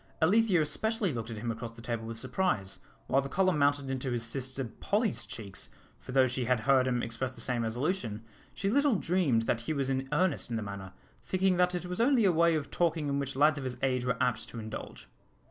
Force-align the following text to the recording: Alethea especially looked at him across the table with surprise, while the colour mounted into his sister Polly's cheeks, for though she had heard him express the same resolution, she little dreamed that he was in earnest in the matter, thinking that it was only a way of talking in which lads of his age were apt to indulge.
Alethea 0.19 0.59
especially 0.63 1.13
looked 1.13 1.29
at 1.29 1.37
him 1.37 1.51
across 1.51 1.73
the 1.73 1.81
table 1.83 2.07
with 2.07 2.17
surprise, 2.17 2.79
while 3.05 3.21
the 3.21 3.29
colour 3.29 3.53
mounted 3.53 3.87
into 3.87 4.09
his 4.09 4.23
sister 4.23 4.63
Polly's 4.65 5.27
cheeks, 5.27 5.69
for 5.99 6.11
though 6.11 6.25
she 6.25 6.45
had 6.45 6.61
heard 6.61 6.87
him 6.87 7.03
express 7.03 7.35
the 7.35 7.39
same 7.39 7.61
resolution, 7.61 8.23
she 8.55 8.67
little 8.67 8.95
dreamed 8.95 9.43
that 9.43 9.61
he 9.61 9.73
was 9.73 9.91
in 9.91 10.09
earnest 10.11 10.49
in 10.49 10.55
the 10.55 10.63
matter, 10.63 10.93
thinking 11.23 11.57
that 11.57 11.75
it 11.75 11.85
was 11.85 12.01
only 12.01 12.25
a 12.25 12.31
way 12.31 12.55
of 12.55 12.71
talking 12.71 13.09
in 13.09 13.19
which 13.19 13.35
lads 13.35 13.59
of 13.59 13.63
his 13.63 13.77
age 13.83 14.03
were 14.03 14.17
apt 14.19 14.49
to 14.49 14.57
indulge. 14.57 15.07